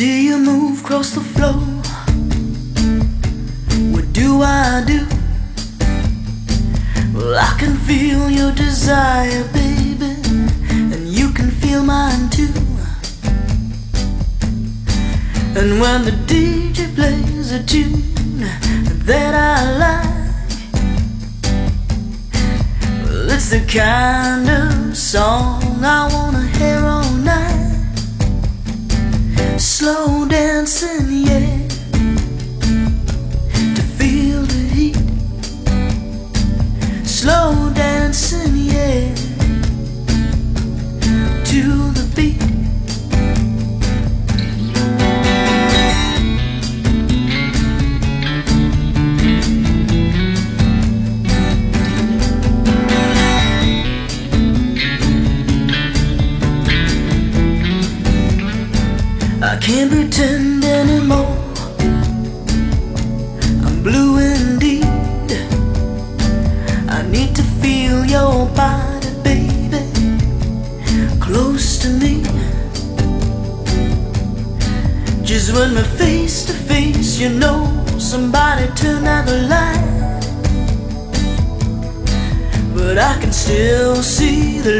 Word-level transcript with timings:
see 0.00 0.28
you 0.28 0.38
move 0.38 0.80
across 0.80 1.10
the 1.10 1.20
floor. 1.20 1.60
What 3.92 4.06
do 4.14 4.40
I 4.40 4.82
do? 4.92 5.00
Well, 7.12 7.34
I 7.48 7.52
can 7.60 7.74
feel 7.88 8.30
your 8.30 8.52
desire, 8.52 9.44
baby, 9.52 10.12
and 10.92 11.02
you 11.06 11.28
can 11.32 11.50
feel 11.50 11.82
mine 11.84 12.30
too. 12.30 12.54
And 15.58 15.70
when 15.82 15.98
the 16.08 16.16
DJ 16.30 16.78
plays 16.94 17.52
a 17.52 17.62
tune 17.62 18.40
that 19.10 19.34
I 19.52 19.56
like, 19.84 20.52
well, 23.04 23.30
it's 23.36 23.50
the 23.50 23.62
kind 23.80 24.48
of 24.48 24.96
song 24.96 25.84
I 25.84 26.08
wanna 26.14 26.46
hear 26.56 26.69
can't 59.70 59.92
pretend 59.92 60.64
anymore. 60.64 61.36
I'm 63.66 63.76
blue 63.84 64.18
indeed. 64.18 65.30
I 66.88 67.02
need 67.08 67.36
to 67.36 67.44
feel 67.62 68.04
your 68.04 68.46
body, 68.62 69.10
baby, 69.22 69.82
close 71.20 71.78
to 71.82 71.88
me. 72.02 72.14
Just 75.22 75.54
when 75.54 75.74
we're 75.76 75.94
face 76.04 76.46
to 76.46 76.52
face, 76.52 77.20
you 77.20 77.28
know, 77.28 77.60
somebody 77.96 78.66
turn 78.74 79.06
out 79.06 79.26
the 79.26 79.38
light. 79.54 80.22
But 82.74 82.98
I 82.98 83.14
can 83.20 83.32
still 83.32 84.02
see 84.02 84.58
the 84.58 84.79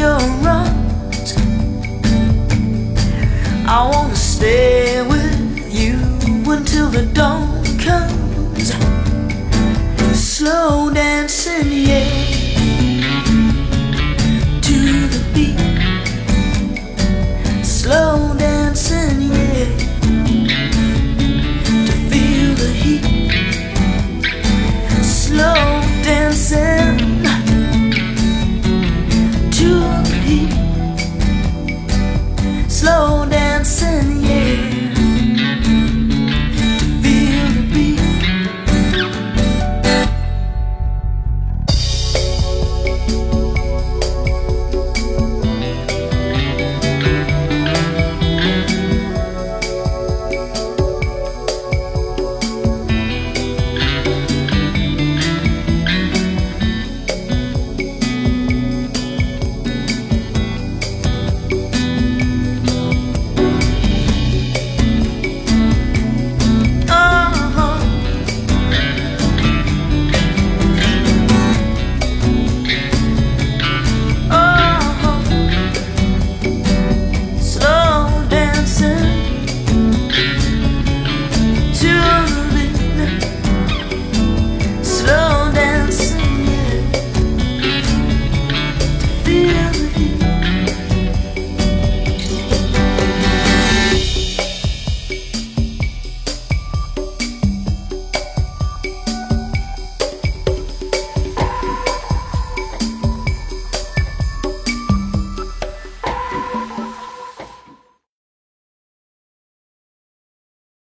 your 0.00 0.18
arms. 0.48 1.36
I 3.66 3.86
wanna 3.92 4.16
stay 4.16 5.02
with 5.02 5.74
you 5.80 5.98
until 6.50 6.88
the 6.88 7.04
dawn 7.12 7.62
comes. 7.76 8.72
Slow 10.18 10.90
dancing, 10.90 11.70
yeah. 11.70 12.19